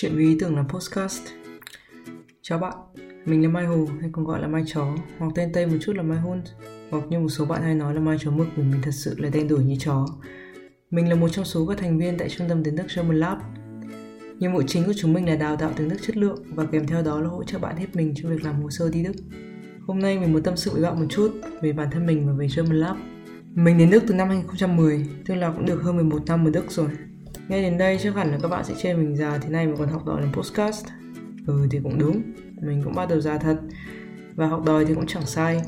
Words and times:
Chuyện 0.00 0.14
với 0.14 0.24
ý 0.24 0.36
tưởng 0.40 0.56
là 0.56 0.64
podcast. 0.68 1.22
Chào 2.42 2.58
bạn, 2.58 2.72
mình 3.24 3.42
là 3.42 3.48
Mai 3.48 3.66
Hồ 3.66 3.86
hay 4.00 4.10
còn 4.12 4.24
gọi 4.24 4.40
là 4.40 4.48
Mai 4.48 4.64
Chó 4.66 4.96
Hoặc 5.18 5.32
tên 5.34 5.52
Tây 5.52 5.66
một 5.66 5.76
chút 5.80 5.96
là 5.96 6.02
Mai 6.02 6.18
Hôn 6.18 6.42
Hoặc 6.90 7.04
như 7.08 7.18
một 7.18 7.28
số 7.28 7.44
bạn 7.44 7.62
hay 7.62 7.74
nói 7.74 7.94
là 7.94 8.00
Mai 8.00 8.16
Chó 8.20 8.30
Mực 8.30 8.46
vì 8.56 8.62
mình 8.62 8.80
thật 8.82 8.90
sự 8.94 9.14
là 9.18 9.28
đen 9.28 9.48
đổi 9.48 9.64
như 9.64 9.76
chó. 9.78 10.06
Mình 10.90 11.08
là 11.08 11.14
một 11.14 11.28
trong 11.28 11.44
số 11.44 11.66
các 11.66 11.78
thành 11.78 11.98
viên 11.98 12.18
tại 12.18 12.28
trung 12.28 12.48
tâm 12.48 12.64
tiếng 12.64 12.76
Đức 12.76 12.84
German 12.96 13.16
Lab. 13.16 13.38
Nhiệm 14.38 14.52
vụ 14.52 14.62
chính 14.66 14.84
của 14.84 14.92
chúng 14.96 15.12
mình 15.12 15.28
là 15.28 15.36
đào 15.36 15.56
tạo 15.56 15.72
tiếng 15.76 15.88
Đức 15.88 15.98
chất 16.02 16.16
lượng 16.16 16.44
và 16.54 16.64
kèm 16.64 16.86
theo 16.86 17.02
đó 17.02 17.20
là 17.20 17.28
hỗ 17.28 17.44
trợ 17.44 17.58
bạn 17.58 17.76
hết 17.76 17.86
mình 17.94 18.14
trong 18.16 18.32
việc 18.32 18.44
làm 18.44 18.62
hồ 18.62 18.70
sơ 18.70 18.90
đi 18.90 19.04
Đức. 19.04 19.14
Hôm 19.86 19.98
nay 19.98 20.18
mình 20.18 20.32
muốn 20.32 20.42
tâm 20.42 20.56
sự 20.56 20.70
với 20.72 20.82
bạn 20.82 21.00
một 21.00 21.06
chút 21.08 21.32
về 21.62 21.72
bản 21.72 21.88
thân 21.90 22.06
mình 22.06 22.26
và 22.26 22.32
về 22.32 22.46
German 22.56 22.76
Lab. 22.80 22.96
Mình 23.54 23.78
đến 23.78 23.90
Đức 23.90 24.02
từ 24.06 24.14
năm 24.14 24.28
2010, 24.28 25.06
tức 25.26 25.34
là 25.34 25.52
cũng 25.52 25.66
được 25.66 25.82
hơn 25.82 25.96
11 25.96 26.22
năm 26.26 26.48
ở 26.48 26.50
Đức 26.50 26.70
rồi. 26.70 26.88
Nghe 27.48 27.62
đến 27.62 27.78
đây 27.78 27.98
chắc 28.02 28.14
hẳn 28.14 28.30
là 28.30 28.38
các 28.42 28.48
bạn 28.48 28.64
sẽ 28.64 28.74
chê 28.74 28.94
mình 28.94 29.16
già 29.16 29.38
thế 29.38 29.48
này 29.48 29.66
mà 29.66 29.72
còn 29.78 29.88
học 29.88 30.06
đòi 30.06 30.20
làm 30.20 30.32
podcast. 30.32 30.86
Ừ 31.46 31.66
thì 31.70 31.80
cũng 31.82 31.98
đúng. 31.98 32.22
Mình 32.60 32.82
cũng 32.84 32.94
bắt 32.94 33.08
đầu 33.08 33.20
già 33.20 33.38
thật. 33.38 33.56
Và 34.34 34.46
học 34.46 34.64
đòi 34.66 34.84
thì 34.84 34.94
cũng 34.94 35.06
chẳng 35.06 35.26
sai. 35.26 35.60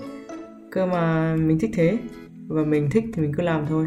Cơ 0.70 0.86
mà 0.86 1.36
mình 1.36 1.58
thích 1.58 1.70
thế, 1.74 1.98
Và 2.48 2.64
mình 2.64 2.90
thích 2.90 3.04
thì 3.14 3.22
mình 3.22 3.32
cứ 3.36 3.42
làm 3.42 3.66
thôi. 3.66 3.86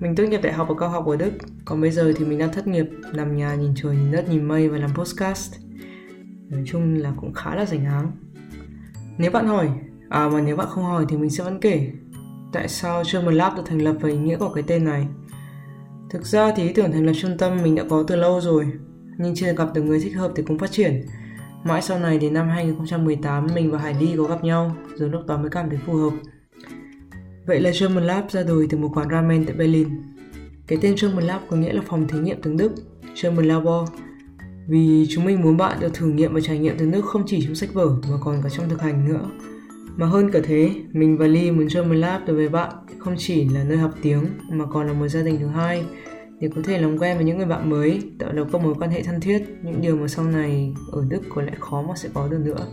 Mình 0.00 0.14
tốt 0.16 0.24
nghiệp 0.24 0.40
đại 0.42 0.52
học 0.52 0.66
và 0.68 0.74
cao 0.78 0.88
học 0.88 1.06
ở 1.06 1.16
Đức, 1.16 1.32
Còn 1.64 1.80
bây 1.80 1.90
giờ 1.90 2.12
thì 2.16 2.24
mình 2.24 2.38
đang 2.38 2.52
thất 2.52 2.66
nghiệp, 2.66 2.86
Nằm 3.12 3.36
nhà 3.36 3.54
nhìn 3.54 3.72
trời, 3.76 3.96
nhìn 3.96 4.12
đất, 4.12 4.28
nhìn 4.28 4.44
mây 4.44 4.68
và 4.68 4.78
làm 4.78 4.90
podcast. 4.94 5.54
Nói 6.48 6.62
chung 6.66 6.94
là 6.94 7.12
cũng 7.16 7.32
khá 7.32 7.54
là 7.54 7.66
rảnh 7.66 7.84
áng. 7.84 8.12
Nếu 9.18 9.30
bạn 9.30 9.46
hỏi 9.46 9.68
À 10.08 10.28
mà 10.28 10.40
nếu 10.40 10.56
bạn 10.56 10.66
không 10.70 10.84
hỏi 10.84 11.06
thì 11.08 11.16
mình 11.16 11.30
sẽ 11.30 11.44
vẫn 11.44 11.60
kể. 11.60 11.92
Tại 12.52 12.68
sao 12.68 13.02
German 13.12 13.34
Lab 13.34 13.56
được 13.56 13.62
thành 13.66 13.82
lập 13.82 13.96
và 14.00 14.08
ý 14.08 14.16
nghĩa 14.16 14.36
của 14.36 14.52
cái 14.54 14.64
tên 14.66 14.84
này? 14.84 15.06
Thực 16.10 16.26
ra 16.26 16.52
thì 16.56 16.62
ý 16.62 16.72
tưởng 16.72 16.92
thành 16.92 17.06
lập 17.06 17.12
trung 17.16 17.38
tâm 17.38 17.62
mình 17.62 17.74
đã 17.74 17.84
có 17.90 18.04
từ 18.06 18.16
lâu 18.16 18.40
rồi, 18.40 18.66
nhưng 19.18 19.34
chưa 19.34 19.52
gặp 19.52 19.68
được 19.74 19.82
người 19.82 20.00
thích 20.00 20.16
hợp 20.16 20.32
thì 20.36 20.42
cũng 20.42 20.58
phát 20.58 20.72
triển. 20.72 21.02
Mãi 21.64 21.82
sau 21.82 21.98
này 21.98 22.18
đến 22.18 22.34
năm 22.34 22.48
2018 22.48 23.46
mình 23.54 23.70
và 23.70 23.78
Hải 23.78 23.94
Ly 24.00 24.14
có 24.16 24.24
gặp 24.24 24.44
nhau, 24.44 24.76
rồi 24.96 25.08
lúc 25.08 25.26
đó 25.26 25.36
mới 25.36 25.50
cảm 25.50 25.70
thấy 25.70 25.78
phù 25.86 25.94
hợp. 25.94 26.12
Vậy 27.46 27.60
là 27.60 27.70
German 27.80 28.04
Lab 28.04 28.30
ra 28.30 28.42
đời 28.42 28.66
từ 28.70 28.78
một 28.78 28.90
quán 28.94 29.08
ramen 29.10 29.44
tại 29.44 29.56
Berlin. 29.56 29.88
Cái 30.66 30.78
tên 30.82 30.94
German 31.02 31.24
Lab 31.24 31.40
có 31.50 31.56
nghĩa 31.56 31.72
là 31.72 31.82
phòng 31.86 32.08
thí 32.08 32.18
nghiệm 32.18 32.42
tiếng 32.42 32.56
Đức, 32.56 32.72
German 33.22 33.44
Labor, 33.46 33.88
vì 34.68 35.06
chúng 35.10 35.24
mình 35.24 35.42
muốn 35.42 35.56
bạn 35.56 35.80
được 35.80 35.94
thử 35.94 36.06
nghiệm 36.06 36.34
và 36.34 36.40
trải 36.40 36.58
nghiệm 36.58 36.78
tiếng 36.78 36.90
Đức 36.90 37.04
không 37.04 37.22
chỉ 37.26 37.44
trong 37.44 37.54
sách 37.54 37.74
vở 37.74 37.88
mà 38.10 38.16
còn 38.20 38.42
cả 38.42 38.48
trong 38.48 38.68
thực 38.68 38.82
hành 38.82 39.08
nữa. 39.08 39.30
Mà 39.96 40.06
hơn 40.06 40.30
cả 40.30 40.40
thế, 40.44 40.70
mình 40.92 41.18
và 41.18 41.26
Ly 41.26 41.50
muốn 41.50 41.66
German 41.74 42.00
Lab 42.00 42.22
đối 42.26 42.36
với 42.36 42.48
bạn 42.48 42.72
không 43.04 43.14
chỉ 43.18 43.48
là 43.48 43.64
nơi 43.64 43.78
học 43.78 43.94
tiếng 44.02 44.24
mà 44.50 44.64
còn 44.72 44.86
là 44.86 44.92
một 44.92 45.08
gia 45.08 45.22
đình 45.22 45.38
thứ 45.40 45.46
hai 45.46 45.84
để 46.40 46.48
có 46.54 46.62
thể 46.64 46.78
làm 46.78 46.98
quen 46.98 47.16
với 47.16 47.26
những 47.26 47.36
người 47.36 47.46
bạn 47.46 47.70
mới, 47.70 48.02
tạo 48.18 48.32
lập 48.32 48.46
các 48.52 48.62
mối 48.62 48.74
quan 48.78 48.90
hệ 48.90 49.02
thân 49.02 49.20
thiết, 49.20 49.42
những 49.62 49.80
điều 49.80 49.96
mà 49.96 50.08
sau 50.08 50.24
này 50.24 50.74
ở 50.92 51.04
Đức 51.08 51.20
có 51.34 51.42
lẽ 51.42 51.52
khó 51.60 51.82
mà 51.82 51.94
sẽ 51.96 52.08
có 52.14 52.28
được 52.28 52.38
nữa. 52.44 52.66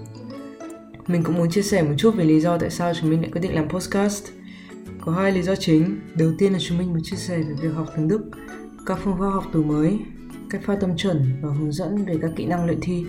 Mình 1.08 1.24
cũng 1.24 1.38
muốn 1.38 1.50
chia 1.50 1.62
sẻ 1.62 1.84
một 1.84 1.94
chút 1.98 2.16
về 2.16 2.24
lý 2.24 2.40
do 2.40 2.58
tại 2.58 2.70
sao 2.70 2.94
chúng 2.94 3.10
mình 3.10 3.22
lại 3.22 3.32
quyết 3.32 3.42
định 3.42 3.56
làm 3.56 3.70
podcast. 3.70 4.26
Có 5.02 5.12
hai 5.12 5.32
lý 5.32 5.42
do 5.42 5.56
chính. 5.56 6.00
Đầu 6.16 6.32
tiên 6.38 6.54
là 6.54 6.60
chúng 6.62 6.78
mình 6.78 6.90
muốn 6.90 7.04
chia 7.04 7.18
sẻ 7.18 7.38
về 7.38 7.54
việc 7.62 7.70
học 7.76 7.88
tiếng 7.96 8.08
Đức, 8.08 8.22
các 8.86 9.00
phương 9.04 9.18
pháp 9.20 9.30
học 9.30 9.44
từ 9.54 9.62
mới, 9.62 10.00
cách 10.50 10.62
phát 10.66 10.78
tâm 10.82 10.98
chuẩn 10.98 11.22
và 11.42 11.50
hướng 11.54 11.72
dẫn 11.72 12.06
về 12.06 12.18
các 12.22 12.32
kỹ 12.36 12.46
năng 12.46 12.66
luyện 12.66 12.80
thi. 12.82 13.06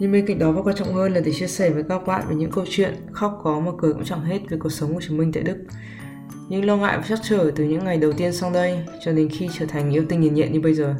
Nhưng 0.00 0.12
bên 0.12 0.26
cạnh 0.26 0.38
đó 0.38 0.52
và 0.52 0.62
quan 0.62 0.76
trọng 0.76 0.94
hơn 0.94 1.12
là 1.12 1.20
để 1.20 1.32
chia 1.32 1.46
sẻ 1.46 1.70
với 1.70 1.82
các 1.82 2.06
bạn 2.06 2.24
về 2.28 2.34
những 2.34 2.50
câu 2.50 2.64
chuyện 2.68 2.94
khóc 3.12 3.40
có 3.42 3.60
mà 3.60 3.70
cười 3.78 3.92
cũng 3.92 4.04
chẳng 4.04 4.24
hết 4.24 4.40
về 4.48 4.58
cuộc 4.60 4.72
sống 4.72 4.94
của 4.94 5.00
chúng 5.00 5.16
mình 5.16 5.32
tại 5.32 5.42
Đức 5.42 5.56
những 6.48 6.64
lo 6.64 6.76
ngại 6.76 6.98
và 6.98 7.04
chắc 7.08 7.18
trở 7.22 7.50
từ 7.56 7.64
những 7.64 7.84
ngày 7.84 7.96
đầu 7.96 8.12
tiên 8.12 8.32
sang 8.32 8.52
đây 8.52 8.78
cho 9.04 9.12
đến 9.12 9.28
khi 9.28 9.48
trở 9.58 9.66
thành 9.66 9.90
yêu 9.90 10.04
tinh 10.08 10.20
nhiệt 10.20 10.32
nhện 10.32 10.52
như 10.52 10.60
bây 10.60 10.74
giờ. 10.74 10.94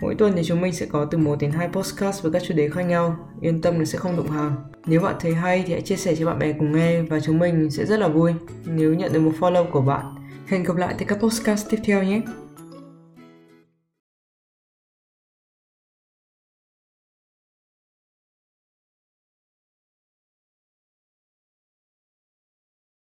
Mỗi 0.00 0.14
tuần 0.14 0.32
thì 0.36 0.42
chúng 0.44 0.60
mình 0.60 0.72
sẽ 0.72 0.86
có 0.86 1.04
từ 1.04 1.18
1 1.18 1.36
đến 1.40 1.50
2 1.50 1.68
podcast 1.68 2.22
với 2.22 2.32
các 2.32 2.42
chủ 2.46 2.54
đề 2.54 2.68
khác 2.68 2.82
nhau, 2.82 3.16
yên 3.40 3.62
tâm 3.62 3.78
là 3.78 3.84
sẽ 3.84 3.98
không 3.98 4.16
đụng 4.16 4.30
hàng. 4.30 4.56
Nếu 4.86 5.00
bạn 5.00 5.14
thấy 5.20 5.34
hay 5.34 5.64
thì 5.66 5.72
hãy 5.72 5.82
chia 5.82 5.96
sẻ 5.96 6.16
cho 6.16 6.26
bạn 6.26 6.38
bè 6.38 6.52
cùng 6.52 6.72
nghe 6.72 7.02
và 7.02 7.20
chúng 7.20 7.38
mình 7.38 7.70
sẽ 7.70 7.86
rất 7.86 8.00
là 8.00 8.08
vui 8.08 8.32
nếu 8.66 8.94
nhận 8.94 9.12
được 9.12 9.20
một 9.20 9.32
follow 9.40 9.70
của 9.70 9.80
bạn. 9.80 10.14
Hẹn 10.46 10.62
gặp 10.62 10.76
lại 10.76 10.94
tại 10.98 11.04
các 11.08 11.18
podcast 11.20 11.70
tiếp 11.70 11.78
theo 11.84 12.02
nhé! 12.02 12.20